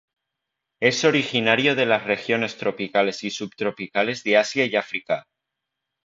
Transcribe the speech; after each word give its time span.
Es 0.79 1.03
originario 1.05 1.75
de 1.75 1.85
las 1.85 2.03
regiones 2.05 2.57
tropicales 2.57 3.23
y 3.23 3.29
subtropicales 3.29 4.23
de 4.23 4.35
Asia 4.37 4.65
y 4.65 4.75
África. 4.75 5.27